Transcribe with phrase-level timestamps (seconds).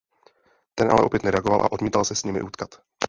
[0.75, 2.81] Ten ale opět nereagoval a odmítal se s nimi utkat.